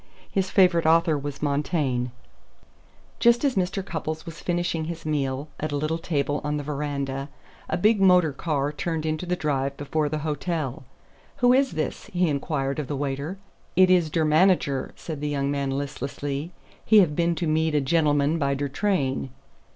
[0.31, 2.07] His favorite author was Montaigne.
[3.19, 3.85] Just as Mr.
[3.85, 7.29] Cupples was finishing his meal at a little table on the veranda,
[7.69, 10.85] a big motor car turned into the drive before the hotel.
[11.35, 13.37] "Who is this?" he inquired of the waiter.
[13.75, 16.51] "Id is der manager," said the young man listlessly.
[16.83, 19.29] "He have been to meed a gendleman by der train."